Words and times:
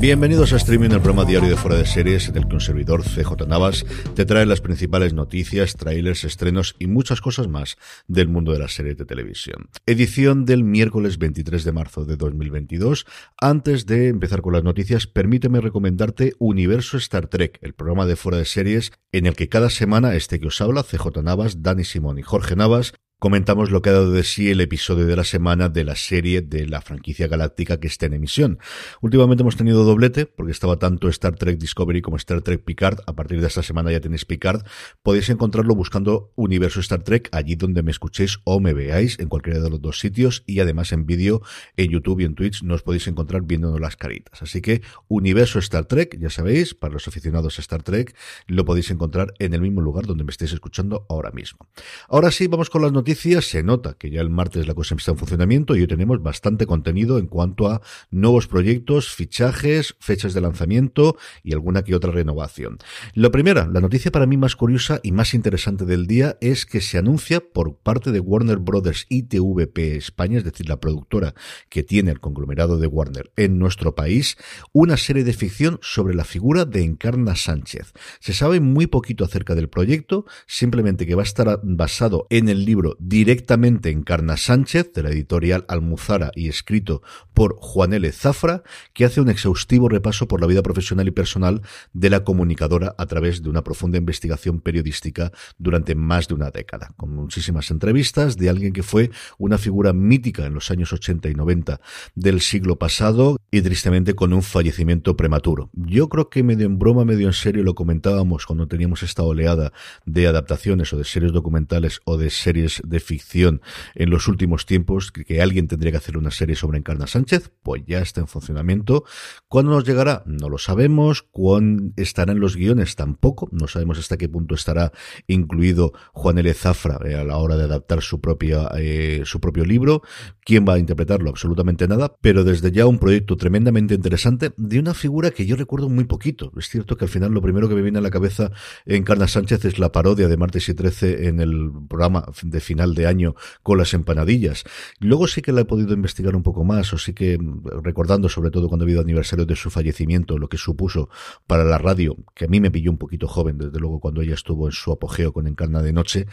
Bienvenidos 0.00 0.52
a 0.52 0.58
Streaming, 0.58 0.90
el 0.90 1.00
programa 1.00 1.28
diario 1.28 1.50
de 1.50 1.56
Fuera 1.56 1.76
de 1.76 1.84
Series, 1.84 2.28
en 2.28 2.36
el 2.36 2.46
que 2.46 2.54
un 2.54 2.60
servidor, 2.60 3.02
CJ 3.02 3.48
Navas, 3.48 3.84
te 4.14 4.24
trae 4.24 4.46
las 4.46 4.60
principales 4.60 5.12
noticias, 5.12 5.74
trailers, 5.74 6.22
estrenos 6.22 6.76
y 6.78 6.86
muchas 6.86 7.20
cosas 7.20 7.48
más 7.48 7.76
del 8.06 8.28
mundo 8.28 8.52
de 8.52 8.60
las 8.60 8.74
series 8.74 8.96
de 8.96 9.04
televisión. 9.04 9.70
Edición 9.86 10.44
del 10.44 10.62
miércoles 10.62 11.18
23 11.18 11.64
de 11.64 11.72
marzo 11.72 12.04
de 12.04 12.16
2022. 12.16 13.06
Antes 13.40 13.86
de 13.86 14.06
empezar 14.06 14.40
con 14.40 14.52
las 14.52 14.62
noticias, 14.62 15.08
permíteme 15.08 15.60
recomendarte 15.60 16.34
Universo 16.38 16.96
Star 16.98 17.26
Trek, 17.26 17.58
el 17.60 17.74
programa 17.74 18.06
de 18.06 18.14
Fuera 18.14 18.38
de 18.38 18.44
Series, 18.44 18.92
en 19.10 19.26
el 19.26 19.34
que 19.34 19.48
cada 19.48 19.68
semana 19.68 20.14
este 20.14 20.38
que 20.38 20.46
os 20.46 20.60
habla, 20.60 20.84
CJ 20.84 21.24
Navas, 21.24 21.64
Dani 21.64 21.82
Simón 21.82 22.20
y 22.20 22.22
Jorge 22.22 22.54
Navas, 22.54 22.94
comentamos 23.18 23.72
lo 23.72 23.82
que 23.82 23.90
ha 23.90 23.94
dado 23.94 24.12
de 24.12 24.22
sí 24.22 24.48
el 24.48 24.60
episodio 24.60 25.04
de 25.04 25.16
la 25.16 25.24
semana 25.24 25.68
de 25.68 25.82
la 25.82 25.96
serie 25.96 26.40
de 26.40 26.68
la 26.68 26.80
franquicia 26.80 27.26
galáctica 27.26 27.80
que 27.80 27.88
está 27.88 28.06
en 28.06 28.14
emisión. 28.14 28.60
Últimamente 29.00 29.42
hemos 29.42 29.56
tenido 29.56 29.82
doblete, 29.84 30.26
porque 30.26 30.52
estaba 30.52 30.78
tanto 30.78 31.08
Star 31.08 31.34
Trek 31.34 31.58
Discovery 31.58 32.00
como 32.00 32.16
Star 32.16 32.42
Trek 32.42 32.62
Picard. 32.62 33.00
A 33.06 33.14
partir 33.14 33.40
de 33.40 33.48
esta 33.48 33.64
semana 33.64 33.90
ya 33.90 34.00
tenéis 34.00 34.24
Picard. 34.24 34.62
Podéis 35.02 35.30
encontrarlo 35.30 35.74
buscando 35.74 36.32
Universo 36.36 36.78
Star 36.78 37.02
Trek 37.02 37.28
allí 37.32 37.56
donde 37.56 37.82
me 37.82 37.90
escuchéis 37.90 38.38
o 38.44 38.60
me 38.60 38.72
veáis, 38.72 39.18
en 39.18 39.28
cualquiera 39.28 39.58
de 39.58 39.70
los 39.70 39.82
dos 39.82 39.98
sitios. 39.98 40.44
Y 40.46 40.60
además 40.60 40.92
en 40.92 41.04
vídeo, 41.04 41.42
en 41.76 41.90
YouTube 41.90 42.20
y 42.20 42.24
en 42.24 42.36
Twitch, 42.36 42.62
nos 42.62 42.82
podéis 42.82 43.08
encontrar 43.08 43.42
viéndonos 43.42 43.80
las 43.80 43.96
caritas. 43.96 44.42
Así 44.42 44.60
que 44.60 44.82
Universo 45.08 45.58
Star 45.58 45.86
Trek, 45.86 46.16
ya 46.20 46.30
sabéis, 46.30 46.74
para 46.74 46.94
los 46.94 47.08
aficionados 47.08 47.58
a 47.58 47.62
Star 47.62 47.82
Trek, 47.82 48.14
lo 48.46 48.64
podéis 48.64 48.92
encontrar 48.92 49.34
en 49.40 49.54
el 49.54 49.60
mismo 49.60 49.80
lugar 49.80 50.06
donde 50.06 50.22
me 50.22 50.30
estéis 50.30 50.52
escuchando 50.52 51.04
ahora 51.08 51.32
mismo. 51.32 51.66
Ahora 52.08 52.30
sí, 52.30 52.46
vamos 52.46 52.70
con 52.70 52.82
las 52.82 52.92
noticias 52.92 53.07
se 53.14 53.62
nota 53.62 53.94
que 53.94 54.10
ya 54.10 54.20
el 54.20 54.30
martes 54.30 54.66
la 54.66 54.74
cosa 54.74 54.94
está 54.94 55.12
en 55.12 55.18
funcionamiento 55.18 55.76
y 55.76 55.80
hoy 55.80 55.86
tenemos 55.86 56.22
bastante 56.22 56.66
contenido 56.66 57.18
en 57.18 57.26
cuanto 57.26 57.68
a 57.68 57.80
nuevos 58.10 58.46
proyectos, 58.46 59.08
fichajes, 59.14 59.96
fechas 60.00 60.34
de 60.34 60.40
lanzamiento 60.40 61.16
y 61.42 61.52
alguna 61.52 61.82
que 61.82 61.94
otra 61.94 62.12
renovación. 62.12 62.78
La 63.14 63.30
primera, 63.30 63.66
la 63.66 63.80
noticia 63.80 64.10
para 64.10 64.26
mí 64.26 64.36
más 64.36 64.56
curiosa 64.56 65.00
y 65.02 65.12
más 65.12 65.34
interesante 65.34 65.84
del 65.84 66.06
día 66.06 66.36
es 66.40 66.66
que 66.66 66.80
se 66.80 66.98
anuncia 66.98 67.40
por 67.40 67.76
parte 67.76 68.12
de 68.12 68.20
Warner 68.20 68.58
Brothers 68.58 69.06
y 69.08 69.24
TVP 69.24 69.96
España, 69.96 70.38
es 70.38 70.44
decir, 70.44 70.68
la 70.68 70.80
productora 70.80 71.34
que 71.68 71.82
tiene 71.82 72.10
el 72.10 72.20
conglomerado 72.20 72.78
de 72.78 72.86
Warner 72.86 73.32
en 73.36 73.58
nuestro 73.58 73.94
país, 73.94 74.36
una 74.72 74.96
serie 74.96 75.24
de 75.24 75.32
ficción 75.32 75.78
sobre 75.82 76.14
la 76.14 76.24
figura 76.24 76.64
de 76.64 76.82
Encarna 76.82 77.36
Sánchez. 77.36 77.92
Se 78.20 78.32
sabe 78.32 78.60
muy 78.60 78.86
poquito 78.86 79.24
acerca 79.24 79.54
del 79.54 79.68
proyecto, 79.68 80.26
simplemente 80.46 81.06
que 81.06 81.14
va 81.14 81.22
a 81.22 81.24
estar 81.24 81.60
basado 81.62 82.26
en 82.30 82.48
el 82.48 82.64
libro 82.64 82.96
directamente 82.98 83.90
Encarna 83.90 84.36
Sánchez, 84.36 84.92
de 84.92 85.02
la 85.02 85.10
editorial 85.10 85.64
Almuzara 85.68 86.30
y 86.34 86.48
escrito 86.48 87.02
por 87.34 87.56
Juan 87.60 87.92
L. 87.92 88.10
Zafra, 88.12 88.62
que 88.92 89.04
hace 89.04 89.20
un 89.20 89.28
exhaustivo 89.28 89.88
repaso 89.88 90.28
por 90.28 90.40
la 90.40 90.46
vida 90.46 90.62
profesional 90.62 91.08
y 91.08 91.12
personal 91.12 91.62
de 91.92 92.10
la 92.10 92.24
comunicadora 92.24 92.94
a 92.98 93.06
través 93.06 93.42
de 93.42 93.50
una 93.50 93.62
profunda 93.62 93.98
investigación 93.98 94.60
periodística 94.60 95.32
durante 95.58 95.94
más 95.94 96.28
de 96.28 96.34
una 96.34 96.50
década, 96.50 96.92
con 96.96 97.14
muchísimas 97.14 97.70
entrevistas 97.70 98.36
de 98.36 98.48
alguien 98.48 98.72
que 98.72 98.82
fue 98.82 99.10
una 99.38 99.58
figura 99.58 99.92
mítica 99.92 100.46
en 100.46 100.54
los 100.54 100.70
años 100.70 100.92
80 100.92 101.28
y 101.28 101.34
90 101.34 101.80
del 102.14 102.40
siglo 102.40 102.78
pasado 102.78 103.38
y 103.50 103.62
tristemente 103.62 104.14
con 104.14 104.32
un 104.32 104.42
fallecimiento 104.42 105.16
prematuro. 105.16 105.70
Yo 105.72 106.08
creo 106.08 106.28
que 106.28 106.42
medio 106.42 106.66
en 106.66 106.78
broma, 106.78 107.04
medio 107.04 107.26
en 107.26 107.32
serio 107.32 107.62
lo 107.62 107.74
comentábamos 107.74 108.46
cuando 108.46 108.66
teníamos 108.66 109.02
esta 109.02 109.22
oleada 109.22 109.72
de 110.04 110.26
adaptaciones 110.26 110.92
o 110.92 110.98
de 110.98 111.04
series 111.04 111.32
documentales 111.32 112.00
o 112.04 112.16
de 112.16 112.30
series 112.30 112.82
de 112.88 113.00
ficción 113.00 113.60
en 113.94 114.10
los 114.10 114.28
últimos 114.28 114.66
tiempos, 114.66 115.12
que 115.12 115.40
alguien 115.42 115.68
tendría 115.68 115.92
que 115.92 115.98
hacer 115.98 116.16
una 116.16 116.30
serie 116.30 116.56
sobre 116.56 116.78
Encarna 116.78 117.06
Sánchez 117.06 117.50
pues 117.62 117.82
ya 117.86 118.00
está 118.00 118.20
en 118.20 118.28
funcionamiento. 118.28 119.04
¿Cuándo 119.48 119.72
nos 119.72 119.84
llegará? 119.84 120.22
No 120.26 120.48
lo 120.48 120.58
sabemos. 120.58 121.22
¿Cuándo 121.22 121.92
estará 121.96 122.32
en 122.32 122.40
los 122.40 122.56
guiones? 122.56 122.96
Tampoco. 122.96 123.48
No 123.52 123.66
sabemos 123.68 123.98
hasta 123.98 124.16
qué 124.16 124.28
punto 124.28 124.54
estará 124.54 124.92
incluido 125.26 125.92
Juan 126.12 126.38
L. 126.38 126.52
Zafra 126.54 126.98
eh, 127.04 127.14
a 127.14 127.24
la 127.24 127.38
hora 127.38 127.56
de 127.56 127.64
adaptar 127.64 128.02
su 128.02 128.20
propia 128.20 128.70
eh, 128.76 129.22
su 129.24 129.40
propio 129.40 129.64
libro. 129.64 130.02
¿Quién 130.44 130.64
va 130.66 130.74
a 130.74 130.78
interpretarlo? 130.78 131.30
Absolutamente 131.30 131.86
nada. 131.88 132.14
Pero 132.20 132.44
desde 132.44 132.72
ya 132.72 132.86
un 132.86 132.98
proyecto 132.98 133.36
tremendamente 133.36 133.94
interesante 133.94 134.52
de 134.56 134.78
una 134.78 134.94
figura 134.94 135.30
que 135.30 135.46
yo 135.46 135.56
recuerdo 135.56 135.88
muy 135.88 136.04
poquito. 136.04 136.52
Es 136.56 136.68
cierto 136.68 136.96
que 136.96 137.04
al 137.04 137.10
final 137.10 137.32
lo 137.32 137.42
primero 137.42 137.68
que 137.68 137.74
me 137.74 137.82
viene 137.82 137.98
a 137.98 138.02
la 138.02 138.10
cabeza 138.10 138.50
en 138.86 138.96
Encarna 138.96 139.28
Sánchez 139.28 139.64
es 139.64 139.78
la 139.78 139.92
parodia 139.92 140.28
de 140.28 140.36
Martes 140.36 140.68
y 140.68 140.74
13 140.74 141.28
en 141.28 141.40
el 141.40 141.70
programa 141.88 142.24
de 142.42 142.60
final 142.60 142.77
de 142.86 143.06
año 143.06 143.34
con 143.62 143.78
las 143.78 143.94
empanadillas. 143.94 144.64
Luego 145.00 145.26
sí 145.26 145.42
que 145.42 145.52
la 145.52 145.62
he 145.62 145.64
podido 145.64 145.92
investigar 145.94 146.36
un 146.36 146.42
poco 146.42 146.64
más, 146.64 146.92
o 146.92 146.98
sí 146.98 147.12
que 147.12 147.38
recordando 147.82 148.28
sobre 148.28 148.50
todo 148.50 148.68
cuando 148.68 148.84
ha 148.84 148.86
habido 148.86 149.00
aniversario 149.00 149.46
de 149.46 149.56
su 149.56 149.70
fallecimiento, 149.70 150.38
lo 150.38 150.48
que 150.48 150.56
supuso 150.56 151.08
para 151.46 151.64
la 151.64 151.78
radio, 151.78 152.16
que 152.34 152.46
a 152.46 152.48
mí 152.48 152.60
me 152.60 152.70
pilló 152.70 152.90
un 152.90 152.98
poquito 152.98 153.28
joven, 153.28 153.58
desde 153.58 153.78
luego 153.78 154.00
cuando 154.00 154.22
ella 154.22 154.34
estuvo 154.34 154.66
en 154.66 154.72
su 154.72 154.92
apogeo 154.92 155.32
con 155.32 155.46
Encarna 155.46 155.82
de 155.82 155.92
Noche. 155.92 156.26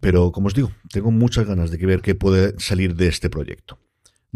Pero 0.00 0.32
como 0.32 0.48
os 0.48 0.54
digo, 0.54 0.72
tengo 0.90 1.10
muchas 1.10 1.46
ganas 1.46 1.70
de 1.70 1.78
ver 1.78 2.02
qué 2.02 2.14
puede 2.14 2.58
salir 2.58 2.94
de 2.96 3.08
este 3.08 3.30
proyecto. 3.30 3.78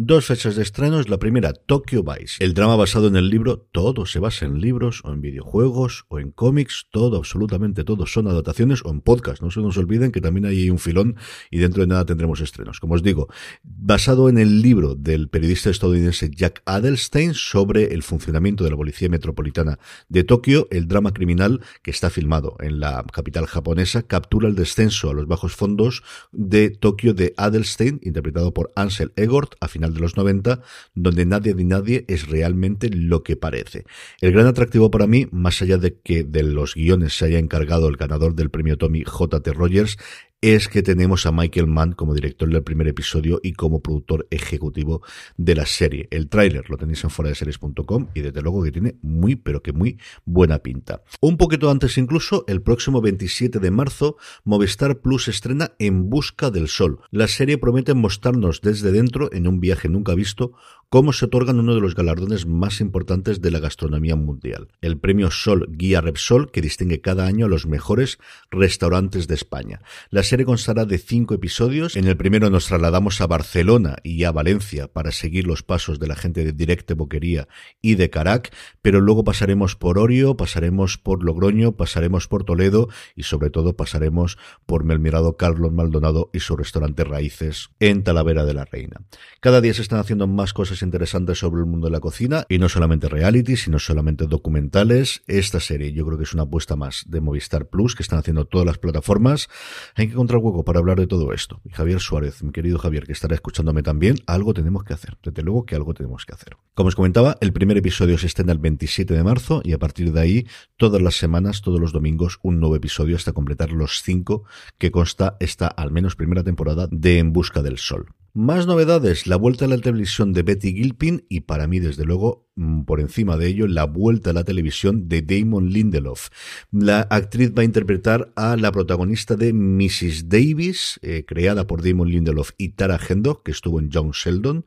Dos 0.03 0.25
fechas 0.25 0.57
de 0.57 0.63
estrenos. 0.63 1.11
La 1.11 1.19
primera, 1.19 1.53
Tokyo 1.53 2.03
Vice. 2.03 2.43
El 2.43 2.55
drama 2.55 2.75
basado 2.75 3.09
en 3.09 3.17
el 3.17 3.29
libro, 3.29 3.59
todo 3.59 4.07
se 4.07 4.19
basa 4.19 4.47
en 4.47 4.59
libros 4.59 5.03
o 5.05 5.13
en 5.13 5.21
videojuegos 5.21 6.07
o 6.09 6.19
en 6.19 6.31
cómics, 6.31 6.87
todo, 6.91 7.19
absolutamente 7.19 7.85
todo 7.85 8.07
son 8.07 8.27
adaptaciones 8.27 8.81
o 8.83 8.91
en 8.91 9.03
podcast. 9.03 9.43
No 9.43 9.51
se 9.51 9.61
nos 9.61 9.77
olviden 9.77 10.11
que 10.11 10.23
también 10.23 10.47
hay 10.47 10.71
un 10.71 10.79
filón 10.79 11.17
y 11.51 11.59
dentro 11.59 11.83
de 11.83 11.89
nada 11.89 12.07
tendremos 12.07 12.41
estrenos. 12.41 12.81
Como 12.81 12.95
os 12.95 13.03
digo, 13.03 13.29
basado 13.63 14.31
en 14.31 14.39
el 14.39 14.63
libro 14.63 14.95
del 14.95 15.29
periodista 15.29 15.69
estadounidense 15.69 16.31
Jack 16.31 16.63
Adelstein 16.65 17.35
sobre 17.35 17.93
el 17.93 18.03
funcionamiento 18.03 18.65
de 18.65 18.71
la 18.71 18.77
Policía 18.77 19.11
Metropolitana 19.11 19.79
de 20.09 20.25
Tokio, 20.25 20.67
el 20.71 20.89
drama 20.89 21.13
criminal 21.13 21.61
que 21.83 21.91
está 21.91 22.09
filmado 22.09 22.57
en 22.61 22.81
la 22.81 23.05
capital 23.13 23.45
japonesa 23.45 24.03
captura 24.05 24.49
el 24.49 24.55
descenso 24.55 25.11
a 25.11 25.15
los 25.15 25.27
bajos 25.27 25.55
fondos 25.55 26.03
de 26.33 26.71
Tokio 26.71 27.13
de 27.13 27.35
Adelstein, 27.37 28.01
interpretado 28.03 28.55
por 28.55 28.73
Ansel 28.77 29.13
Egort 29.17 29.57
a 29.61 29.69
final 29.69 29.90
de 29.95 30.01
los 30.01 30.17
90, 30.17 30.61
donde 30.95 31.27
nadie 31.27 31.55
ni 31.55 31.65
nadie 31.65 32.05
es 32.09 32.29
realmente 32.29 32.89
lo 32.91 33.23
que 33.23 33.37
parece. 33.37 33.85
El 34.21 34.33
gran 34.33 34.47
atractivo 34.47 34.91
para 34.91 35.07
mí, 35.07 35.27
más 35.31 35.63
allá 35.63 35.79
de 35.79 35.99
que 35.99 36.25
de 36.25 36.43
los 36.43 36.75
guiones 36.75 37.17
se 37.17 37.27
haya 37.27 37.39
encargado 37.39 37.89
el 37.89 37.97
ganador 37.97 38.35
del 38.35 38.51
premio 38.51 38.79
Tommy 38.79 39.05
J.T. 39.05 39.53
Rogers, 39.53 39.97
es 40.43 40.69
que 40.69 40.83
tenemos 40.83 41.27
a 41.27 41.33
Michael 41.33 41.67
Mann 41.67 41.93
como 41.93 42.15
director 42.15 42.49
del 42.49 42.63
primer 42.63 42.89
episodio 42.89 43.41
y 43.43 43.53
como 43.53 43.83
productor 43.83 44.27
ejecutivo 44.31 45.03
de 45.37 45.55
la 45.55 45.67
serie. 45.67 46.09
El 46.11 46.31
tráiler 46.31 46.71
lo 46.71 46.79
tenéis 46.79 47.05
en 47.05 47.11
foradeseries.com 47.11 48.09
y 48.15 48.23
desde 48.23 48.41
luego 48.41 48.63
que 48.63 48.73
tiene 48.73 48.97
muy 49.03 49.37
pero 49.37 49.63
que 49.63 49.75
muy 49.75 49.99
buena 50.25 50.61
pinta. 50.61 51.03
Un 51.21 51.37
poquito 51.37 51.71
antes 51.71 51.99
incluso, 51.99 52.45
el 52.49 52.63
próximo 52.63 53.03
27 53.03 53.59
de 53.59 53.71
marzo, 53.71 54.17
Movistar 54.45 55.01
Plus 55.01 55.29
estrena 55.29 55.73
En 55.79 56.09
Busca 56.09 56.51
del 56.51 56.69
Sol. 56.69 57.01
La 57.11 57.29
serie 57.29 57.59
promete 57.59 57.93
mostrarnos 57.93 58.63
desde 58.63 58.93
dentro, 58.93 59.31
en 59.33 59.47
un 59.47 59.61
viaje 59.61 59.91
nunca 59.91 60.15
visto, 60.15 60.53
cómo 60.91 61.13
se 61.13 61.27
otorgan 61.27 61.61
uno 61.61 61.77
de 61.77 61.81
los 61.81 61.95
galardones 61.95 62.47
más 62.47 62.81
importantes 62.81 63.41
de 63.41 63.53
la 63.53 63.61
gastronomía 63.61 64.17
mundial, 64.17 64.73
el 64.81 64.99
premio 64.99 65.31
Sol 65.31 65.69
Guía 65.71 66.01
Repsol, 66.01 66.51
que 66.51 66.61
distingue 66.61 67.01
cada 67.01 67.27
año 67.27 67.47
a 67.47 67.49
los 67.49 67.65
mejores 67.65 68.19
restaurantes 68.51 69.29
de 69.29 69.37
España. 69.37 69.83
La 70.11 70.25
serie 70.25 70.45
constará 70.45 70.87
de 70.87 70.99
cinco 70.99 71.35
episodios. 71.35 71.95
En 71.95 72.09
el 72.09 72.17
primero 72.17 72.51
nos 72.51 72.67
trasladamos 72.67 73.21
a 73.21 73.29
Barcelona 73.29 73.99
y 74.03 74.25
a 74.25 74.33
Valencia 74.33 74.89
para 74.89 75.13
seguir 75.13 75.47
los 75.47 75.63
pasos 75.63 76.01
de 76.01 76.09
la 76.09 76.17
gente 76.17 76.45
de 76.45 76.53
Directe 76.53 76.95
Boquería 76.95 77.47
y 77.81 77.95
de 77.95 78.11
Carac, 78.11 78.53
pero 78.83 79.01
luego 79.01 79.23
pasaremos 79.23 79.77
por 79.77 79.97
Orio, 79.97 80.37
pasaremos 80.37 80.99
por 80.99 81.23
Logroño, 81.23 81.77
pasaremos 81.77 82.27
por 82.27 82.43
Toledo 82.43 82.89
y 83.15 83.23
sobre 83.23 83.51
todo 83.51 83.77
pasaremos 83.77 84.39
por 84.67 84.83
Melmirado 84.83 85.37
Carlos 85.37 85.71
Maldonado 85.71 86.31
y 86.33 86.41
su 86.41 86.57
restaurante 86.57 87.05
Raíces 87.05 87.71
en 87.79 88.03
Talavera 88.03 88.45
de 88.45 88.55
la 88.55 88.65
Reina. 88.65 89.03
Cada 89.39 89.61
día 89.61 89.73
se 89.73 89.83
están 89.83 90.01
haciendo 90.01 90.27
más 90.27 90.53
cosas 90.53 90.80
interesantes 90.83 91.39
sobre 91.39 91.61
el 91.61 91.67
mundo 91.67 91.87
de 91.87 91.93
la 91.93 92.01
cocina 92.01 92.45
y 92.49 92.59
no 92.59 92.69
solamente 92.69 93.09
reality, 93.09 93.57
sino 93.57 93.79
solamente 93.79 94.27
documentales. 94.27 95.23
Esta 95.27 95.61
serie 95.61 95.93
yo 95.93 96.07
creo 96.07 96.19
que 96.19 96.25
es 96.25 96.35
una 96.35 96.45
apuesta 96.45 96.77
más 96.77 97.05
de 97.07 97.21
Movistar 97.21 97.69
Plus 97.69 97.95
que 97.95 98.03
están 98.03 98.19
haciendo 98.19 98.45
todas 98.45 98.67
las 98.67 98.79
plataformas. 98.79 99.49
Hay 99.95 100.07
que 100.07 100.13
encontrar 100.13 100.41
hueco 100.41 100.65
para 100.65 100.79
hablar 100.79 100.99
de 100.99 101.07
todo 101.07 101.33
esto. 101.33 101.61
Y 101.65 101.71
Javier 101.71 102.01
Suárez, 102.01 102.43
mi 102.43 102.53
querido 102.53 102.79
Javier, 102.79 103.05
que 103.05 103.13
estará 103.13 103.35
escuchándome 103.35 103.83
también, 103.83 104.17
algo 104.27 104.55
tenemos 104.55 104.85
que 104.85 104.95
hacer. 104.95 105.19
Desde 105.23 105.43
luego 105.43 105.65
que 105.65 105.75
algo 105.75 105.95
tenemos 105.95 106.25
que 106.27 106.35
hacer. 106.35 106.57
Como 106.75 106.89
os 106.89 106.97
comentaba, 106.97 107.37
el 107.41 107.53
primer 107.53 107.77
episodio 107.77 108.19
se 108.19 108.27
estrena 108.27 108.53
el 108.53 108.59
27 108.59 109.13
de 109.15 109.23
marzo 109.23 109.61
y 109.65 109.73
a 109.73 109.79
partir 109.79 110.13
de 110.13 110.21
ahí, 110.21 110.47
todas 110.77 111.03
las 111.03 111.17
semanas, 111.17 111.63
todos 111.63 111.81
los 111.81 111.93
domingos, 111.93 112.39
un 112.43 112.61
nuevo 112.61 112.77
episodio 112.77 113.17
hasta 113.17 113.33
completar 113.33 113.71
los 113.73 114.03
cinco 114.03 114.45
que 114.79 114.91
consta 114.91 115.37
esta, 115.41 115.67
al 115.67 115.91
menos 115.91 116.17
primera 116.17 116.45
temporada 116.45 116.89
de 116.91 117.19
En 117.19 117.33
Busca 117.33 117.63
del 117.63 117.79
Sol. 117.79 118.07
Más 118.33 118.69
novedades, 118.69 119.27
la 119.27 119.35
vuelta 119.35 119.65
a 119.65 119.69
la 119.69 119.79
televisión 119.79 120.33
de 120.33 120.45
Betty 120.45 120.73
Gilpin 120.73 121.27
y 121.29 121.41
para 121.41 121.67
mí, 121.67 121.81
desde 121.81 122.05
luego, 122.05 122.49
mm, 122.55 122.83
por 122.83 123.01
encima 123.01 123.37
de 123.37 123.49
ello, 123.49 123.67
la 123.67 123.87
vuelta 123.87 124.31
a 124.31 124.33
la 124.33 124.45
televisión 124.45 125.09
de 125.09 125.23
Damon 125.23 125.71
Lindelof. 125.71 126.29
La 126.71 127.01
actriz 127.01 127.53
va 127.53 127.63
a 127.63 127.65
interpretar 127.65 128.33
a 128.37 128.57
la 128.57 128.71
protagonista 128.71 129.35
de 129.35 129.53
Mrs. 129.53 130.29
Davis, 130.29 131.01
eh, 131.03 131.25
creada 131.27 131.67
por 131.67 131.83
Damon 131.83 132.09
Lindelof 132.09 132.53
y 132.57 132.69
Tara 132.71 133.01
Hendok, 133.09 133.43
que 133.43 133.51
estuvo 133.51 133.81
en 133.81 133.91
John 133.93 134.13
Sheldon. 134.13 134.65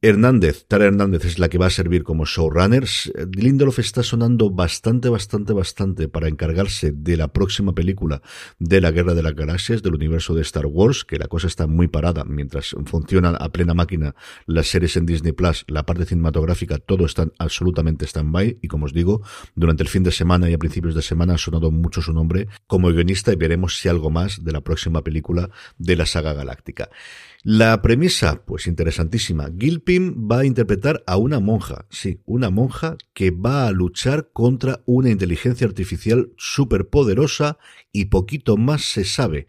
Hernández, 0.00 0.64
Tara 0.68 0.84
Hernández 0.84 1.24
es 1.24 1.40
la 1.40 1.48
que 1.48 1.58
va 1.58 1.66
a 1.66 1.70
servir 1.70 2.04
como 2.04 2.24
showrunner. 2.24 2.84
Lindelof 3.32 3.80
está 3.80 4.04
sonando 4.04 4.48
bastante, 4.48 5.08
bastante, 5.08 5.52
bastante 5.52 6.06
para 6.06 6.28
encargarse 6.28 6.92
de 6.92 7.16
la 7.16 7.32
próxima 7.32 7.74
película 7.74 8.22
de 8.60 8.80
la 8.80 8.92
Guerra 8.92 9.14
de 9.14 9.24
las 9.24 9.34
Galaxias, 9.34 9.82
del 9.82 9.96
universo 9.96 10.36
de 10.36 10.42
Star 10.42 10.66
Wars, 10.66 11.04
que 11.04 11.18
la 11.18 11.26
cosa 11.26 11.48
está 11.48 11.66
muy 11.66 11.88
parada 11.88 12.22
mientras 12.22 12.76
funcionan 12.86 13.34
a 13.40 13.48
plena 13.48 13.74
máquina 13.74 14.14
las 14.46 14.68
series 14.68 14.96
en 14.96 15.04
Disney 15.04 15.32
Plus, 15.32 15.64
la 15.66 15.84
parte 15.84 16.04
cinematográfica, 16.04 16.78
todo 16.78 17.04
está 17.04 17.26
absolutamente 17.36 18.06
stand-by. 18.06 18.60
Y 18.62 18.68
como 18.68 18.84
os 18.84 18.92
digo, 18.92 19.22
durante 19.56 19.82
el 19.82 19.88
fin 19.88 20.04
de 20.04 20.12
semana 20.12 20.48
y 20.48 20.54
a 20.54 20.58
principios 20.58 20.94
de 20.94 21.02
semana 21.02 21.34
ha 21.34 21.38
sonado 21.38 21.72
mucho 21.72 22.02
su 22.02 22.12
nombre 22.12 22.46
como 22.68 22.86
guionista 22.92 23.32
y 23.32 23.36
veremos 23.36 23.78
si 23.78 23.88
algo 23.88 24.10
más 24.10 24.44
de 24.44 24.52
la 24.52 24.60
próxima 24.60 25.02
película 25.02 25.50
de 25.76 25.96
la 25.96 26.06
saga 26.06 26.34
galáctica. 26.34 26.88
La 27.44 27.80
premisa, 27.82 28.44
pues 28.44 28.66
interesantísima. 28.66 29.48
Gilpin 29.88 30.28
va 30.30 30.40
a 30.40 30.44
interpretar 30.44 31.02
a 31.06 31.16
una 31.16 31.40
monja, 31.40 31.86
sí, 31.88 32.20
una 32.26 32.50
monja 32.50 32.98
que 33.14 33.30
va 33.30 33.66
a 33.66 33.72
luchar 33.72 34.28
contra 34.34 34.82
una 34.84 35.08
inteligencia 35.08 35.66
artificial 35.66 36.30
superpoderosa 36.36 37.56
y 37.90 38.06
poquito 38.06 38.58
más 38.58 38.82
se 38.82 39.04
sabe. 39.04 39.46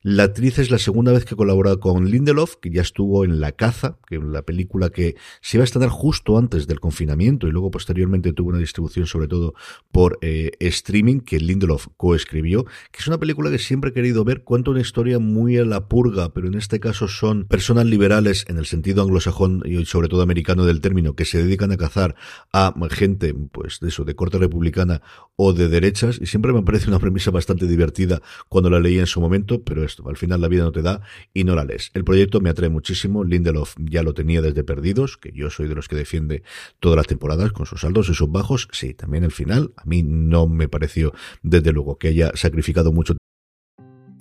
La 0.00 0.24
actriz 0.24 0.58
es 0.58 0.70
la 0.70 0.78
segunda 0.78 1.12
vez 1.12 1.26
que 1.26 1.36
colabora 1.36 1.76
con 1.76 2.10
Lindelof, 2.10 2.56
que 2.56 2.70
ya 2.70 2.80
estuvo 2.80 3.24
en 3.24 3.38
La 3.38 3.52
Caza, 3.52 3.98
que 4.08 4.16
es 4.16 4.22
la 4.22 4.42
película 4.42 4.88
que 4.88 5.14
se 5.42 5.58
iba 5.58 5.62
a 5.62 5.64
estrenar 5.64 5.90
justo 5.90 6.38
antes 6.38 6.66
del 6.66 6.80
confinamiento 6.80 7.46
y 7.46 7.50
luego 7.50 7.70
posteriormente 7.70 8.32
tuvo 8.32 8.48
una 8.48 8.58
distribución 8.58 9.06
sobre 9.06 9.28
todo 9.28 9.54
por 9.92 10.18
eh, 10.22 10.52
streaming 10.58 11.20
que 11.20 11.38
Lindelof 11.38 11.88
coescribió, 11.98 12.64
que 12.64 13.00
es 13.00 13.06
una 13.06 13.18
película 13.18 13.50
que 13.50 13.58
siempre 13.58 13.90
he 13.90 13.92
querido 13.92 14.24
ver, 14.24 14.42
cuenta 14.42 14.70
una 14.70 14.80
historia 14.80 15.18
muy 15.18 15.58
a 15.58 15.66
la 15.66 15.86
purga, 15.86 16.32
pero 16.32 16.48
en 16.48 16.54
este 16.54 16.80
caso 16.80 17.08
son 17.08 17.44
personas 17.44 17.84
liberales 17.84 18.46
en 18.48 18.56
el 18.56 18.64
sentido 18.64 19.02
anglosajón 19.02 19.62
y 19.66 19.81
sobre 19.84 20.08
todo 20.08 20.22
americano 20.22 20.64
del 20.64 20.80
término, 20.80 21.14
que 21.14 21.24
se 21.24 21.42
dedican 21.42 21.72
a 21.72 21.76
cazar 21.76 22.14
a 22.52 22.74
gente, 22.90 23.34
pues 23.34 23.80
de 23.80 23.88
eso, 23.88 24.04
de 24.04 24.14
corte 24.14 24.38
republicana 24.38 25.02
o 25.36 25.52
de 25.52 25.68
derechas, 25.68 26.18
y 26.20 26.26
siempre 26.26 26.52
me 26.52 26.62
parece 26.62 26.88
una 26.88 26.98
premisa 26.98 27.30
bastante 27.30 27.66
divertida 27.66 28.20
cuando 28.48 28.70
la 28.70 28.80
leí 28.80 28.98
en 28.98 29.06
su 29.06 29.20
momento, 29.20 29.62
pero 29.62 29.82
al 29.82 30.16
final 30.16 30.40
la 30.40 30.48
vida 30.48 30.64
no 30.64 30.72
te 30.72 30.82
da 30.82 31.00
y 31.32 31.44
no 31.44 31.54
la 31.54 31.64
lees. 31.64 31.90
El 31.94 32.04
proyecto 32.04 32.40
me 32.40 32.50
atrae 32.50 32.68
muchísimo. 32.68 33.24
Lindelof 33.24 33.74
ya 33.78 34.02
lo 34.02 34.14
tenía 34.14 34.42
desde 34.42 34.64
Perdidos, 34.64 35.16
que 35.16 35.32
yo 35.32 35.50
soy 35.50 35.68
de 35.68 35.74
los 35.74 35.88
que 35.88 35.96
defiende 35.96 36.42
todas 36.80 36.96
las 36.96 37.06
temporadas 37.06 37.52
con 37.52 37.66
sus 37.66 37.84
altos 37.84 38.08
y 38.08 38.14
sus 38.14 38.30
bajos. 38.30 38.68
Sí, 38.72 38.94
también 38.94 39.24
el 39.24 39.32
final 39.32 39.72
a 39.76 39.84
mí 39.84 40.02
no 40.02 40.46
me 40.46 40.68
pareció 40.68 41.12
desde 41.42 41.72
luego 41.72 41.98
que 41.98 42.08
haya 42.08 42.32
sacrificado 42.34 42.92
mucho. 42.92 43.16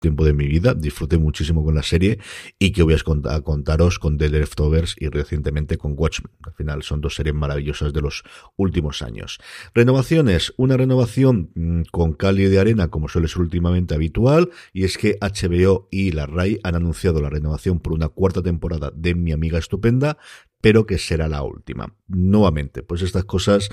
Tiempo 0.00 0.24
de 0.24 0.32
mi 0.32 0.46
vida, 0.48 0.74
disfruté 0.74 1.18
muchísimo 1.18 1.62
con 1.62 1.74
la 1.74 1.82
serie 1.82 2.18
y 2.58 2.72
que 2.72 2.82
voy 2.82 2.94
a 2.94 3.40
contaros 3.42 3.98
con 3.98 4.16
The 4.18 4.30
Leftovers 4.30 4.96
y 4.98 5.08
recientemente 5.08 5.76
con 5.76 5.94
Watchmen. 5.96 6.32
Al 6.42 6.54
final 6.54 6.82
son 6.82 7.00
dos 7.00 7.14
series 7.14 7.34
maravillosas 7.34 7.92
de 7.92 8.00
los 8.00 8.24
últimos 8.56 9.02
años. 9.02 9.38
Renovaciones, 9.74 10.54
una 10.56 10.76
renovación 10.76 11.50
mm, 11.54 11.82
con 11.92 12.14
Cali 12.14 12.46
de 12.46 12.58
arena 12.58 12.88
como 12.88 13.08
suele 13.08 13.28
ser 13.28 13.42
últimamente 13.42 13.94
habitual 13.94 14.50
y 14.72 14.84
es 14.84 14.96
que 14.96 15.18
HBO 15.20 15.86
y 15.90 16.12
la 16.12 16.26
RAI 16.26 16.58
han 16.62 16.74
anunciado 16.74 17.20
la 17.20 17.28
renovación 17.28 17.78
por 17.78 17.92
una 17.92 18.08
cuarta 18.08 18.42
temporada 18.42 18.90
de 18.94 19.14
Mi 19.14 19.32
amiga 19.32 19.58
estupenda, 19.58 20.16
pero 20.62 20.86
que 20.86 20.96
será 20.96 21.28
la 21.28 21.42
última. 21.42 21.94
Nuevamente, 22.08 22.82
pues 22.82 23.02
estas 23.02 23.24
cosas 23.24 23.68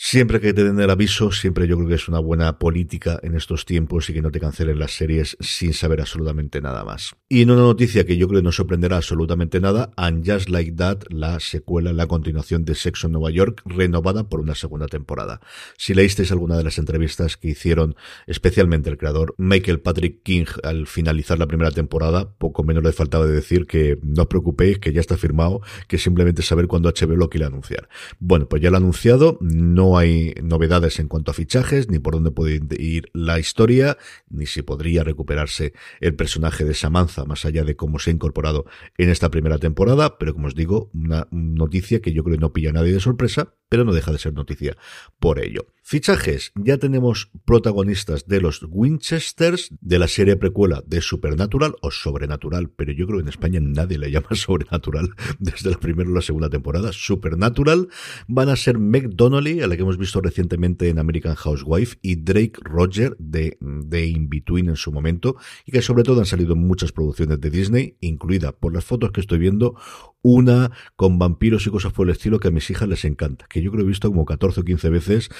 Siempre 0.00 0.40
que 0.40 0.54
te 0.54 0.62
den 0.62 0.78
el 0.78 0.90
aviso, 0.90 1.32
siempre 1.32 1.66
yo 1.66 1.76
creo 1.76 1.88
que 1.88 1.96
es 1.96 2.06
una 2.06 2.20
buena 2.20 2.60
política 2.60 3.18
en 3.24 3.34
estos 3.34 3.64
tiempos 3.64 4.08
y 4.08 4.14
que 4.14 4.22
no 4.22 4.30
te 4.30 4.38
cancelen 4.38 4.78
las 4.78 4.92
series 4.92 5.36
sin 5.40 5.74
saber 5.74 6.00
absolutamente 6.00 6.60
nada 6.60 6.84
más. 6.84 7.16
Y 7.28 7.42
en 7.42 7.50
una 7.50 7.62
noticia 7.62 8.06
que 8.06 8.16
yo 8.16 8.28
creo 8.28 8.40
que 8.40 8.44
no 8.44 8.52
sorprenderá 8.52 8.96
absolutamente 8.96 9.58
nada, 9.60 9.90
And 9.96 10.24
Just 10.24 10.50
Like 10.50 10.72
That, 10.76 10.98
la 11.10 11.40
secuela, 11.40 11.92
la 11.92 12.06
continuación 12.06 12.64
de 12.64 12.76
Sexo 12.76 13.08
en 13.08 13.14
Nueva 13.14 13.32
York, 13.32 13.60
renovada 13.64 14.28
por 14.28 14.38
una 14.38 14.54
segunda 14.54 14.86
temporada. 14.86 15.40
Si 15.76 15.94
leísteis 15.94 16.30
alguna 16.30 16.56
de 16.56 16.62
las 16.62 16.78
entrevistas 16.78 17.36
que 17.36 17.48
hicieron 17.48 17.96
especialmente 18.28 18.90
el 18.90 18.98
creador 18.98 19.34
Michael 19.36 19.80
Patrick 19.80 20.22
King 20.22 20.46
al 20.62 20.86
finalizar 20.86 21.40
la 21.40 21.48
primera 21.48 21.72
temporada, 21.72 22.32
poco 22.38 22.62
menos 22.62 22.84
le 22.84 22.92
faltaba 22.92 23.26
de 23.26 23.32
decir 23.32 23.66
que 23.66 23.98
no 24.04 24.22
os 24.22 24.28
preocupéis, 24.28 24.78
que 24.78 24.92
ya 24.92 25.00
está 25.00 25.16
firmado, 25.16 25.60
que 25.88 25.98
simplemente 25.98 26.42
saber 26.42 26.68
cuándo 26.68 26.88
HBO 26.88 27.16
lo 27.16 27.28
quiere 27.28 27.46
anunciar. 27.46 27.88
Bueno, 28.20 28.48
pues 28.48 28.62
ya 28.62 28.70
lo 28.70 28.76
ha 28.76 28.78
anunciado, 28.78 29.38
no 29.40 29.87
no 29.88 29.96
hay 29.96 30.34
novedades 30.42 30.98
en 30.98 31.08
cuanto 31.08 31.30
a 31.30 31.34
fichajes, 31.34 31.88
ni 31.88 31.98
por 31.98 32.14
dónde 32.14 32.30
puede 32.30 32.60
ir 32.78 33.10
la 33.14 33.38
historia, 33.38 33.96
ni 34.28 34.46
si 34.46 34.62
podría 34.62 35.02
recuperarse 35.02 35.72
el 36.00 36.14
personaje 36.14 36.64
de 36.64 36.74
Samantha, 36.74 37.24
más 37.24 37.44
allá 37.44 37.64
de 37.64 37.76
cómo 37.76 37.98
se 37.98 38.10
ha 38.10 38.12
incorporado 38.12 38.66
en 38.98 39.08
esta 39.08 39.30
primera 39.30 39.58
temporada, 39.58 40.18
pero 40.18 40.34
como 40.34 40.48
os 40.48 40.54
digo, 40.54 40.90
una 40.92 41.26
noticia 41.30 42.00
que 42.00 42.12
yo 42.12 42.22
creo 42.22 42.36
que 42.36 42.40
no 42.40 42.52
pilla 42.52 42.70
a 42.70 42.74
nadie 42.74 42.92
de 42.92 43.00
sorpresa, 43.00 43.54
pero 43.68 43.84
no 43.84 43.92
deja 43.92 44.12
de 44.12 44.18
ser 44.18 44.34
noticia 44.34 44.76
por 45.18 45.38
ello. 45.38 45.66
Fichajes, 45.90 46.52
ya 46.54 46.76
tenemos 46.76 47.30
protagonistas 47.46 48.26
de 48.26 48.42
los 48.42 48.62
Winchesters 48.68 49.70
de 49.80 49.98
la 49.98 50.06
serie 50.06 50.36
precuela 50.36 50.84
de 50.86 51.00
Supernatural 51.00 51.76
o 51.80 51.90
Sobrenatural, 51.90 52.68
pero 52.68 52.92
yo 52.92 53.06
creo 53.06 53.20
que 53.20 53.22
en 53.22 53.30
España 53.30 53.58
nadie 53.62 53.96
le 53.96 54.10
llama 54.10 54.26
Sobrenatural 54.32 55.08
desde 55.38 55.70
la 55.70 55.80
primera 55.80 56.10
o 56.10 56.12
la 56.12 56.20
segunda 56.20 56.50
temporada. 56.50 56.92
Supernatural 56.92 57.88
van 58.26 58.50
a 58.50 58.56
ser 58.56 58.76
Meg 58.78 59.14
a 59.18 59.66
la 59.66 59.76
que 59.76 59.80
hemos 59.80 59.96
visto 59.96 60.20
recientemente 60.20 60.90
en 60.90 60.98
American 60.98 61.34
Housewife, 61.34 61.96
y 62.02 62.16
Drake 62.16 62.60
Roger 62.60 63.16
de, 63.18 63.56
de 63.58 64.06
In 64.08 64.28
Between 64.28 64.68
en 64.68 64.76
su 64.76 64.92
momento, 64.92 65.36
y 65.64 65.72
que 65.72 65.80
sobre 65.80 66.02
todo 66.02 66.20
han 66.20 66.26
salido 66.26 66.54
muchas 66.54 66.92
producciones 66.92 67.40
de 67.40 67.48
Disney, 67.48 67.96
incluida 68.00 68.52
por 68.52 68.74
las 68.74 68.84
fotos 68.84 69.10
que 69.10 69.22
estoy 69.22 69.38
viendo, 69.38 69.74
una 70.20 70.72
con 70.96 71.18
vampiros 71.18 71.66
y 71.66 71.70
cosas 71.70 71.92
por 71.92 72.06
el 72.06 72.12
estilo 72.12 72.40
que 72.40 72.48
a 72.48 72.50
mis 72.50 72.68
hijas 72.70 72.88
les 72.88 73.04
encanta, 73.04 73.46
que 73.48 73.62
yo 73.62 73.70
creo 73.70 73.84
que 73.84 73.86
he 73.86 73.88
visto 73.88 74.08
como 74.08 74.24
14 74.24 74.60
o 74.60 74.64
15 74.64 74.90
veces 74.90 75.30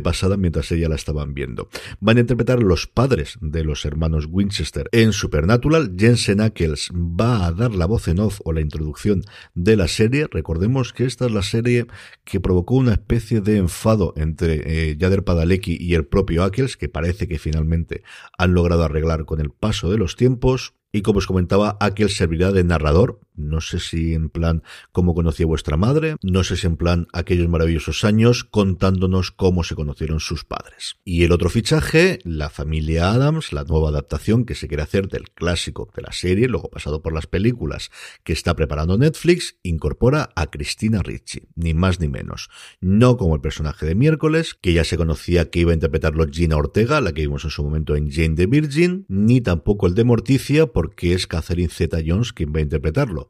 pasada 0.00 0.36
mientras 0.36 0.70
ella 0.72 0.88
la 0.88 0.94
estaban 0.94 1.34
viendo. 1.34 1.68
Van 2.00 2.16
a 2.16 2.20
interpretar 2.20 2.62
los 2.62 2.86
padres 2.86 3.38
de 3.40 3.64
los 3.64 3.84
hermanos 3.84 4.26
Winchester 4.30 4.88
en 4.92 5.12
Supernatural. 5.12 5.94
Jensen 5.96 6.40
Ackles 6.40 6.90
va 6.94 7.46
a 7.46 7.52
dar 7.52 7.74
la 7.74 7.86
voz 7.86 8.08
en 8.08 8.20
off 8.20 8.40
o 8.44 8.52
la 8.52 8.60
introducción 8.60 9.22
de 9.54 9.76
la 9.76 9.88
serie. 9.88 10.26
Recordemos 10.30 10.92
que 10.92 11.04
esta 11.04 11.26
es 11.26 11.32
la 11.32 11.42
serie 11.42 11.86
que 12.24 12.40
provocó 12.40 12.74
una 12.74 12.92
especie 12.92 13.40
de 13.40 13.58
enfado 13.58 14.14
entre 14.16 14.90
eh, 14.90 14.96
Yader 14.96 15.24
Padalecki 15.24 15.76
y 15.78 15.94
el 15.94 16.06
propio 16.06 16.42
Ackles, 16.42 16.76
que 16.76 16.88
parece 16.88 17.28
que 17.28 17.38
finalmente 17.38 18.02
han 18.38 18.54
logrado 18.54 18.84
arreglar 18.84 19.24
con 19.24 19.40
el 19.40 19.50
paso 19.50 19.90
de 19.90 19.98
los 19.98 20.16
tiempos. 20.16 20.74
Y 20.92 21.02
como 21.02 21.18
os 21.18 21.26
comentaba, 21.26 21.76
Aquel 21.80 22.08
servirá 22.08 22.52
de 22.52 22.62
narrador. 22.62 23.18
No 23.34 23.60
sé 23.60 23.80
si 23.80 24.14
en 24.14 24.28
plan 24.28 24.62
cómo 24.92 25.14
conocía 25.14 25.46
vuestra 25.46 25.76
madre, 25.76 26.16
no 26.22 26.44
sé 26.44 26.56
si 26.56 26.66
en 26.66 26.76
plan 26.76 27.08
aquellos 27.12 27.48
maravillosos 27.48 28.04
años 28.04 28.44
contándonos 28.44 29.32
cómo 29.32 29.64
se 29.64 29.74
conocieron 29.74 30.20
sus 30.20 30.44
padres. 30.44 30.96
Y 31.04 31.24
el 31.24 31.32
otro 31.32 31.50
fichaje, 31.50 32.20
la 32.22 32.48
familia 32.48 33.10
Adams, 33.10 33.52
la 33.52 33.64
nueva 33.64 33.88
adaptación 33.88 34.44
que 34.44 34.54
se 34.54 34.68
quiere 34.68 34.84
hacer 34.84 35.08
del 35.08 35.30
clásico 35.30 35.90
de 35.94 36.02
la 36.02 36.12
serie, 36.12 36.48
luego 36.48 36.70
pasado 36.70 37.02
por 37.02 37.12
las 37.12 37.26
películas 37.26 37.90
que 38.22 38.32
está 38.32 38.54
preparando 38.54 38.96
Netflix, 38.98 39.56
incorpora 39.62 40.30
a 40.36 40.46
Cristina 40.46 41.02
Ricci, 41.02 41.48
ni 41.56 41.74
más 41.74 42.00
ni 42.00 42.08
menos. 42.08 42.48
No 42.80 43.16
como 43.16 43.34
el 43.34 43.40
personaje 43.40 43.86
de 43.86 43.94
miércoles, 43.94 44.54
que 44.60 44.72
ya 44.72 44.84
se 44.84 44.96
conocía 44.96 45.50
que 45.50 45.60
iba 45.60 45.72
a 45.72 45.74
interpretarlo 45.74 46.26
Gina 46.30 46.56
Ortega, 46.56 47.00
la 47.00 47.12
que 47.12 47.22
vimos 47.22 47.44
en 47.44 47.50
su 47.50 47.64
momento 47.64 47.96
en 47.96 48.10
Jane 48.10 48.36
the 48.36 48.46
Virgin, 48.46 49.06
ni 49.08 49.40
tampoco 49.40 49.86
el 49.86 49.94
de 49.94 50.04
Morticia, 50.04 50.66
porque 50.66 51.14
es 51.14 51.26
Catherine 51.26 51.68
Zeta 51.68 51.98
Jones 52.04 52.32
quien 52.32 52.52
va 52.52 52.58
a 52.58 52.62
interpretarlo. 52.62 53.23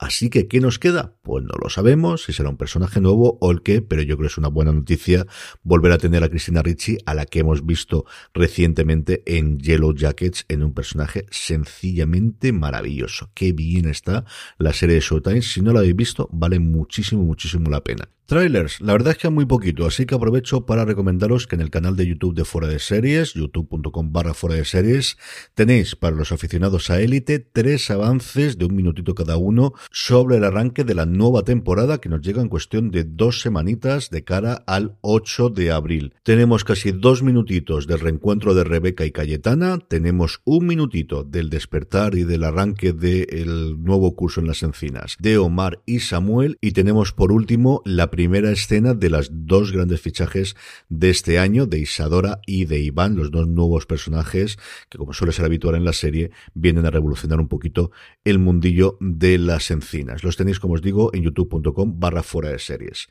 Así 0.00 0.30
que, 0.30 0.48
¿qué 0.48 0.60
nos 0.60 0.78
queda? 0.78 1.14
Pues 1.20 1.44
no 1.44 1.52
lo 1.62 1.68
sabemos, 1.68 2.24
si 2.24 2.32
será 2.32 2.48
un 2.48 2.56
personaje 2.56 3.02
nuevo 3.02 3.36
o 3.42 3.50
el 3.50 3.60
qué, 3.60 3.82
pero 3.82 4.00
yo 4.00 4.16
creo 4.16 4.28
que 4.28 4.32
es 4.32 4.38
una 4.38 4.48
buena 4.48 4.72
noticia 4.72 5.26
volver 5.62 5.92
a 5.92 5.98
tener 5.98 6.24
a 6.24 6.30
Cristina 6.30 6.62
Ricci, 6.62 6.96
a 7.04 7.12
la 7.12 7.26
que 7.26 7.40
hemos 7.40 7.66
visto 7.66 8.06
recientemente 8.32 9.22
en 9.26 9.58
Yellow 9.58 9.94
Jackets, 9.94 10.46
en 10.48 10.62
un 10.62 10.72
personaje 10.72 11.26
sencillamente 11.30 12.50
maravilloso. 12.52 13.30
Qué 13.34 13.52
bien 13.52 13.86
está 13.86 14.24
la 14.56 14.72
serie 14.72 14.94
de 14.94 15.02
Showtime. 15.02 15.42
Si 15.42 15.60
no 15.60 15.74
la 15.74 15.80
habéis 15.80 15.96
visto, 15.96 16.30
vale 16.32 16.58
muchísimo, 16.60 17.22
muchísimo 17.22 17.68
la 17.68 17.84
pena. 17.84 18.08
Trailers, 18.30 18.80
la 18.80 18.92
verdad 18.92 19.10
es 19.10 19.18
que 19.18 19.28
muy 19.28 19.44
poquito, 19.44 19.86
así 19.86 20.06
que 20.06 20.14
aprovecho 20.14 20.64
para 20.64 20.84
recomendaros 20.84 21.48
que 21.48 21.56
en 21.56 21.62
el 21.62 21.70
canal 21.70 21.96
de 21.96 22.06
YouTube 22.06 22.36
de 22.36 22.44
Fuera 22.44 22.68
de 22.68 22.78
Series, 22.78 23.34
youtube.com 23.34 24.12
barra 24.12 24.34
Fuera 24.34 24.54
de 24.54 24.64
Series, 24.64 25.18
tenéis 25.56 25.96
para 25.96 26.14
los 26.14 26.30
aficionados 26.30 26.90
a 26.90 27.00
Élite 27.00 27.40
tres 27.40 27.90
avances 27.90 28.56
de 28.56 28.66
un 28.66 28.76
minutito 28.76 29.16
cada 29.16 29.36
uno 29.36 29.72
sobre 29.90 30.36
el 30.36 30.44
arranque 30.44 30.84
de 30.84 30.94
la 30.94 31.06
nueva 31.06 31.42
temporada 31.42 32.00
que 32.00 32.08
nos 32.08 32.20
llega 32.20 32.40
en 32.40 32.48
cuestión 32.48 32.92
de 32.92 33.02
dos 33.02 33.40
semanitas 33.40 34.10
de 34.10 34.22
cara 34.22 34.62
al 34.68 34.96
8 35.00 35.48
de 35.48 35.72
abril. 35.72 36.14
Tenemos 36.22 36.62
casi 36.62 36.92
dos 36.92 37.24
minutitos 37.24 37.88
del 37.88 37.98
reencuentro 37.98 38.54
de 38.54 38.62
Rebeca 38.62 39.04
y 39.04 39.10
Cayetana, 39.10 39.80
tenemos 39.88 40.40
un 40.44 40.68
minutito 40.68 41.24
del 41.24 41.50
despertar 41.50 42.14
y 42.14 42.22
del 42.22 42.44
arranque 42.44 42.92
del 42.92 43.82
nuevo 43.82 44.14
curso 44.14 44.40
en 44.40 44.46
las 44.46 44.62
encinas 44.62 45.16
de 45.18 45.36
Omar 45.36 45.82
y 45.84 45.98
Samuel 45.98 46.58
y 46.60 46.70
tenemos 46.70 47.12
por 47.12 47.32
último 47.32 47.82
la 47.84 48.08
primera 48.08 48.19
escena 48.52 48.94
de 48.94 49.10
las 49.10 49.30
dos 49.32 49.72
grandes 49.72 50.00
fichajes 50.00 50.56
de 50.88 51.10
este 51.10 51.38
año, 51.38 51.66
de 51.66 51.78
Isadora 51.78 52.40
y 52.46 52.64
de 52.64 52.78
Iván, 52.80 53.16
los 53.16 53.30
dos 53.30 53.46
nuevos 53.48 53.86
personajes 53.86 54.58
que, 54.88 54.98
como 54.98 55.12
suele 55.12 55.32
ser 55.32 55.44
habitual 55.44 55.74
en 55.74 55.84
la 55.84 55.92
serie, 55.92 56.30
vienen 56.54 56.86
a 56.86 56.90
revolucionar 56.90 57.40
un 57.40 57.48
poquito 57.48 57.90
el 58.24 58.38
mundillo 58.38 58.96
de 59.00 59.38
las 59.38 59.70
encinas. 59.70 60.24
Los 60.24 60.36
tenéis, 60.36 60.60
como 60.60 60.74
os 60.74 60.82
digo, 60.82 61.10
en 61.14 61.22
youtube.com 61.22 61.98
barra 62.00 62.22
fuera 62.22 62.50
de 62.50 62.58
series. 62.58 63.08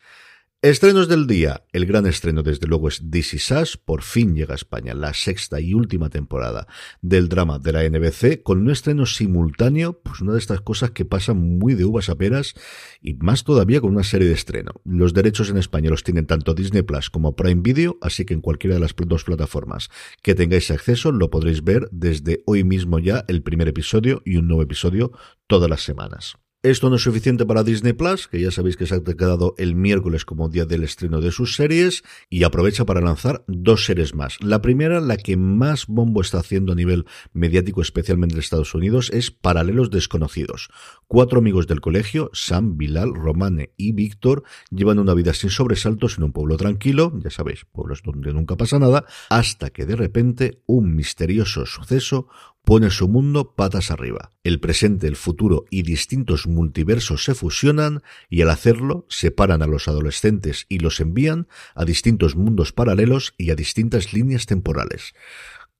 Estrenos 0.62 1.08
del 1.08 1.25
día. 1.25 1.63
El 1.72 1.86
gran 1.86 2.06
estreno, 2.06 2.44
desde 2.44 2.68
luego, 2.68 2.89
es 2.89 3.01
This 3.10 3.34
Is 3.34 3.78
Por 3.78 4.01
fin 4.01 4.36
llega 4.36 4.54
a 4.54 4.56
España 4.56 4.94
la 4.94 5.13
sexta 5.13 5.62
y 5.62 5.74
última 5.74 6.10
temporada 6.10 6.68
del 7.01 7.30
drama 7.30 7.60
de 7.60 7.72
la 7.72 7.89
NBC, 7.89 8.44
con 8.44 8.60
un 8.60 8.70
estreno 8.70 9.06
simultáneo, 9.06 10.01
pues 10.04 10.20
una 10.20 10.34
de 10.34 10.39
estas 10.39 10.60
cosas 10.60 10.92
que 10.92 11.06
pasan 11.06 11.38
muy 11.60 11.75
de 11.75 11.86
uvas 11.86 12.10
a 12.10 12.16
peras, 12.16 12.56
y 13.01 13.13
más 13.13 13.46
todavía 13.46 13.80
con 13.80 13.92
una 13.92 14.04
serie 14.04 14.28
de 14.28 14.34
estreno. 14.34 14.74
Los 14.84 15.13
derechos 15.13 15.50
en 15.50 15.56
España 15.56 15.89
los 15.89 16.04
tienen 16.04 16.25
tanto 16.25 16.54
Disney 16.54 16.82
Plus 16.82 17.10
como 17.10 17.38
Prime 17.38 17.62
Video, 17.62 17.98
así 18.01 18.25
que 18.25 18.34
en 18.34 18.42
cualquiera 18.42 18.74
de 18.74 18.82
las 18.82 18.94
dos 18.98 19.24
plataformas 19.24 19.89
que 20.22 20.36
tengáis 20.36 20.72
acceso 20.72 21.13
lo 21.13 21.30
podréis 21.30 21.63
ver 21.63 21.88
desde 21.94 22.44
hoy 22.46 22.66
mismo 22.66 23.00
ya 23.00 23.24
el 23.30 23.44
primer 23.44 23.70
episodio 23.70 24.22
y 24.25 24.36
un 24.36 24.50
nuevo 24.50 24.63
episodio 24.63 25.13
todas 25.48 25.70
las 25.70 25.84
semanas. 25.84 26.36
Esto 26.62 26.89
no 26.89 26.98
es 26.98 27.04
suficiente 27.04 27.46
para 27.46 27.63
Disney 27.63 27.94
Plus, 27.94 28.28
que 28.28 28.42
ya 28.42 28.51
sabéis 28.51 28.75
que 28.75 28.86
se 28.86 28.96
ha 28.96 29.01
quedado 29.01 29.56
el 29.58 29.75
miércoles 29.75 30.25
como 30.25 30.50
día 30.50 30.66
del 30.66 30.84
estreno 30.84 31.22
de 31.22 31.32
sus 31.32 31.56
series, 31.56 32.04
y 32.30 32.44
aprovecha 32.44 32.86
para 32.86 33.00
lanzar 33.00 33.46
dos 33.48 33.86
series 33.86 34.13
más. 34.13 34.44
La 34.44 34.62
primera, 34.62 35.00
la 35.00 35.16
que 35.16 35.38
más 35.38 35.88
bombo 35.88 36.20
está 36.20 36.39
haciendo 36.39 36.74
a 36.74 36.75
nivel 36.75 37.06
mediático, 37.32 37.82
especialmente 37.82 38.36
en 38.36 38.42
Estados 38.42 38.75
Unidos, 38.75 39.10
es 39.13 39.32
Paralelos 39.32 39.89
Desconocidos. 39.89 40.68
Cuatro 41.08 41.39
amigos 41.39 41.66
del 41.66 41.80
colegio, 41.80 42.30
Sam, 42.34 42.75
Bilal, 42.75 43.13
Romane 43.13 43.72
y 43.78 43.94
Víctor, 43.94 44.44
llevan 44.70 45.00
una 45.00 45.13
vida 45.13 45.34
sin 45.34 45.51
sobresaltos 45.51 46.18
en 46.18 46.25
un 46.25 46.34
pueblo 46.34 46.58
tranquilo, 46.58 47.13
ya 47.24 47.30
sabéis, 47.30 47.63
pueblos 47.72 48.01
donde 48.04 48.34
nunca 48.34 48.58
pasa 48.58 48.80
nada, 48.80 49.06
hasta 49.30 49.70
que 49.70 49.86
de 49.86 49.96
repente 49.96 50.62
un 50.66 50.94
misterioso 50.94 51.66
suceso 51.66 52.28
pone 52.70 52.92
su 52.92 53.08
mundo 53.08 53.56
patas 53.56 53.90
arriba. 53.90 54.30
El 54.44 54.60
presente, 54.60 55.08
el 55.08 55.16
futuro 55.16 55.66
y 55.72 55.82
distintos 55.82 56.46
multiversos 56.46 57.24
se 57.24 57.34
fusionan 57.34 58.04
y 58.30 58.44
al 58.44 58.52
hacerlo 58.52 59.08
separan 59.10 59.64
a 59.64 59.66
los 59.66 59.88
adolescentes 59.88 60.68
y 60.70 60.78
los 60.78 61.00
envían 61.00 61.48
a 61.74 61.84
distintos 61.84 62.36
mundos 62.36 62.72
paralelos 62.72 63.34
y 63.40 63.50
a 63.50 63.56
distintas 63.56 64.14
líneas 64.14 64.46
temporales 64.46 65.16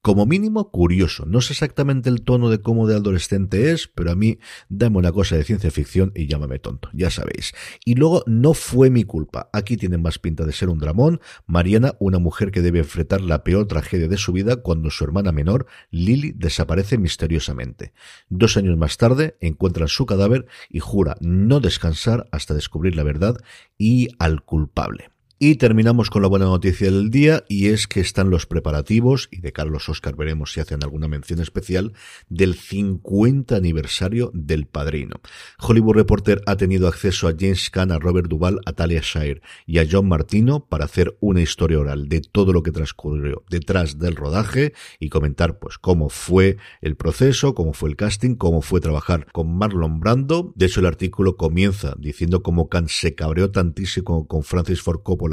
como 0.02 0.24
mínimo 0.24 0.70
curioso. 0.70 1.26
No 1.26 1.40
sé 1.40 1.52
exactamente 1.52 2.08
el 2.08 2.22
tono 2.22 2.48
de 2.48 2.60
cómo 2.60 2.86
de 2.86 2.96
adolescente 2.96 3.70
es, 3.70 3.86
pero 3.88 4.10
a 4.10 4.14
mí 4.14 4.38
dame 4.68 4.98
una 4.98 5.12
cosa 5.12 5.36
de 5.36 5.44
ciencia 5.44 5.70
ficción 5.70 6.12
y 6.14 6.26
llámame 6.26 6.58
tonto, 6.58 6.88
ya 6.92 7.10
sabéis. 7.10 7.52
Y 7.84 7.94
luego 7.94 8.22
no 8.26 8.54
fue 8.54 8.90
mi 8.90 9.04
culpa. 9.04 9.50
Aquí 9.52 9.76
tienen 9.76 10.02
más 10.02 10.18
pinta 10.18 10.44
de 10.44 10.52
ser 10.52 10.68
un 10.68 10.78
dramón. 10.78 11.20
Mariana, 11.46 11.94
una 11.98 12.18
mujer 12.18 12.50
que 12.50 12.62
debe 12.62 12.78
enfrentar 12.78 13.20
la 13.20 13.44
peor 13.44 13.66
tragedia 13.66 14.08
de 14.08 14.16
su 14.16 14.32
vida 14.32 14.56
cuando 14.56 14.90
su 14.90 15.04
hermana 15.04 15.32
menor, 15.32 15.66
Lily, 15.90 16.32
desaparece 16.32 16.96
misteriosamente. 16.96 17.92
Dos 18.28 18.56
años 18.56 18.76
más 18.76 18.96
tarde 18.96 19.36
encuentran 19.40 19.88
su 19.88 20.06
cadáver 20.06 20.46
y 20.70 20.80
jura 20.80 21.16
no 21.20 21.60
descansar 21.60 22.26
hasta 22.32 22.54
descubrir 22.54 22.96
la 22.96 23.02
verdad 23.02 23.36
y 23.76 24.08
al 24.18 24.42
culpable. 24.42 25.10
Y 25.42 25.54
terminamos 25.54 26.10
con 26.10 26.20
la 26.20 26.28
buena 26.28 26.44
noticia 26.44 26.90
del 26.90 27.08
día 27.08 27.44
y 27.48 27.68
es 27.68 27.86
que 27.86 28.00
están 28.00 28.28
los 28.28 28.44
preparativos, 28.44 29.26
y 29.32 29.40
de 29.40 29.54
Carlos 29.54 29.88
Oscar 29.88 30.14
veremos 30.14 30.52
si 30.52 30.60
hacen 30.60 30.84
alguna 30.84 31.08
mención 31.08 31.40
especial, 31.40 31.94
del 32.28 32.54
50 32.54 33.56
aniversario 33.56 34.30
del 34.34 34.66
Padrino. 34.66 35.16
Hollywood 35.58 35.94
Reporter 35.94 36.42
ha 36.44 36.56
tenido 36.56 36.88
acceso 36.88 37.26
a 37.26 37.32
James 37.32 37.70
Caan, 37.70 37.90
a 37.90 37.98
Robert 37.98 38.28
Duvall, 38.28 38.60
a 38.66 38.74
Talia 38.74 39.00
Shire 39.02 39.40
y 39.64 39.78
a 39.78 39.86
John 39.90 40.08
Martino 40.08 40.66
para 40.66 40.84
hacer 40.84 41.16
una 41.20 41.40
historia 41.40 41.78
oral 41.78 42.10
de 42.10 42.20
todo 42.20 42.52
lo 42.52 42.62
que 42.62 42.72
transcurrió 42.72 43.42
detrás 43.48 43.98
del 43.98 44.16
rodaje 44.16 44.74
y 44.98 45.08
comentar 45.08 45.58
pues 45.58 45.78
cómo 45.78 46.10
fue 46.10 46.58
el 46.82 46.96
proceso, 46.96 47.54
cómo 47.54 47.72
fue 47.72 47.88
el 47.88 47.96
casting, 47.96 48.34
cómo 48.34 48.60
fue 48.60 48.82
trabajar 48.82 49.26
con 49.32 49.56
Marlon 49.56 50.00
Brando. 50.00 50.52
De 50.54 50.66
hecho 50.66 50.80
el 50.80 50.86
artículo 50.86 51.38
comienza 51.38 51.94
diciendo 51.98 52.42
cómo 52.42 52.68
Caan 52.68 52.90
se 52.90 53.14
cabreó 53.14 53.50
tantísimo 53.50 54.26
con 54.28 54.42
Francis 54.42 54.82
Ford 54.82 55.00
Coppola 55.02 55.29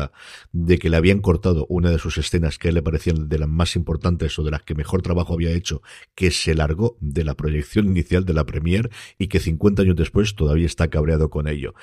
de 0.52 0.78
que 0.78 0.90
le 0.90 0.98
habían 0.98 1.20
cortado 1.20 1.66
una 1.70 1.92
de 1.92 2.00
sus 2.00 2.18
escenas 2.18 2.58
que 2.58 2.68
a 2.68 2.70
él 2.70 2.76
le 2.76 2.82
parecían 2.82 3.30
de 3.30 3.40
las 3.40 3.50
más 3.50 3.76
importantes 3.76 4.38
o 4.40 4.44
de 4.44 4.52
las 4.52 4.64
que 4.64 4.76
mejor 4.76 5.02
trabajo 5.02 5.34
había 5.34 5.52
hecho, 5.52 5.82
que 6.16 6.32
se 6.32 6.56
largó 6.56 6.98
de 7.00 7.24
la 7.24 7.36
proyección 7.36 7.88
inicial 7.88 8.26
de 8.26 8.34
la 8.34 8.46
premier 8.46 8.90
y 9.18 9.28
que 9.28 9.40
50 9.40 9.82
años 9.82 9.96
después 9.96 10.36
todavía 10.36 10.66
está 10.66 10.90
cabreado 10.90 11.30
con 11.30 11.48
ello. 11.48 11.74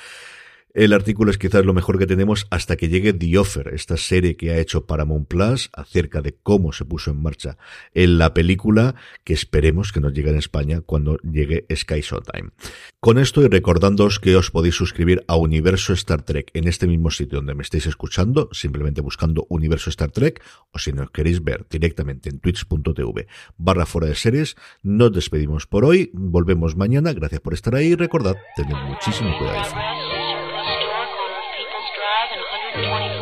El 0.75 0.93
artículo 0.93 1.31
es 1.31 1.39
quizás 1.39 1.65
lo 1.65 1.73
mejor 1.73 2.01
que 2.01 2.07
tenemos 2.09 2.49
hasta 2.51 2.75
que 2.75 2.89
llegue 2.89 3.13
The 3.13 3.39
Offer, 3.39 3.69
esta 3.75 3.97
serie 3.97 4.37
que 4.37 4.51
ha 4.51 4.59
hecho 4.59 4.87
Paramount 4.87 5.29
Plus 5.29 5.71
acerca 5.73 6.21
de 6.21 6.35
cómo 6.43 6.73
se 6.73 6.85
puso 6.85 7.13
en 7.13 7.23
marcha 7.23 7.59
en 7.95 8.19
la 8.19 8.35
película 8.35 8.97
que 9.23 9.35
esperemos 9.35 9.93
que 9.93 10.01
nos 10.01 10.13
llegue 10.13 10.31
en 10.31 10.37
España 10.37 10.81
cuando 10.81 11.19
llegue 11.19 11.65
Sky 11.73 12.01
Showtime. 12.01 12.51
Con 12.99 13.19
esto 13.19 13.43
y 13.43 13.47
recordándoos 13.47 14.19
que 14.19 14.35
os 14.35 14.51
podéis 14.51 14.75
suscribir 14.75 15.25
a 15.29 15.37
Universo 15.37 15.93
Star 15.93 16.23
Trek 16.23 16.51
en 16.55 16.67
este 16.67 16.89
mismo 16.89 17.13
sitio 17.13 17.39
donde 17.39 17.55
me 17.55 17.63
estáis 17.63 17.87
escuchando, 17.87 18.49
simplemente 18.51 19.01
buscando 19.01 19.47
Universo 19.51 19.91
Star 19.91 20.11
Trek, 20.11 20.43
o 20.73 20.81
si 20.81 20.93
nos 20.93 21.13
queréis 21.13 21.45
ver 21.45 21.67
directamente 21.71 22.31
en 22.31 22.41
twitch.tv 22.41 23.29
barra 23.59 23.87
fuera 23.87 24.09
de 24.09 24.17
series, 24.17 24.57
nos 24.83 25.13
despedimos 25.13 25.69
por 25.69 25.85
hoy, 25.85 26.11
volvemos 26.15 26.75
mañana, 26.75 27.13
gracias 27.13 27.41
por 27.41 27.55
estar 27.55 27.77
ahí 27.77 27.95
recordad, 27.95 28.35
tened 28.57 28.75
muchísimo 28.89 29.39
cuidado. 29.39 30.04
20. 32.75 33.14